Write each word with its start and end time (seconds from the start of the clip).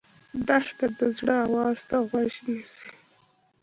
دښته 0.47 0.85
د 0.97 0.99
زړه 1.17 1.35
آواز 1.45 1.79
ته 1.89 1.97
غوږ 2.07 2.33
نیسي. 2.47 2.89